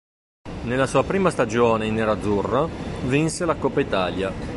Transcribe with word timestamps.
Nella 0.63 0.87
sua 0.87 1.03
prima 1.05 1.29
stagione 1.29 1.85
in 1.85 1.93
nerazzurro 1.93 2.67
vinse 3.05 3.45
la 3.45 3.53
Coppa 3.53 3.81
Italia. 3.81 4.33